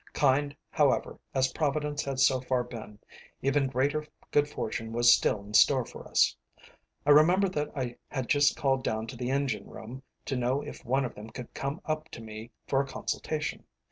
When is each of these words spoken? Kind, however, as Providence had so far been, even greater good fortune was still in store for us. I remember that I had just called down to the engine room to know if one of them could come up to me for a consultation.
Kind, 0.13 0.55
however, 0.71 1.19
as 1.35 1.51
Providence 1.53 2.03
had 2.03 2.17
so 2.19 2.41
far 2.41 2.63
been, 2.63 2.97
even 3.43 3.67
greater 3.67 4.07
good 4.31 4.49
fortune 4.49 4.91
was 4.93 5.13
still 5.15 5.43
in 5.43 5.53
store 5.53 5.85
for 5.85 6.07
us. 6.09 6.35
I 7.05 7.11
remember 7.11 7.47
that 7.49 7.69
I 7.77 7.97
had 8.07 8.27
just 8.27 8.57
called 8.57 8.83
down 8.83 9.05
to 9.05 9.15
the 9.15 9.29
engine 9.29 9.67
room 9.69 10.01
to 10.25 10.35
know 10.35 10.63
if 10.63 10.83
one 10.83 11.05
of 11.05 11.13
them 11.13 11.29
could 11.29 11.53
come 11.53 11.81
up 11.85 12.09
to 12.13 12.19
me 12.23 12.49
for 12.65 12.81
a 12.81 12.87
consultation. 12.87 13.65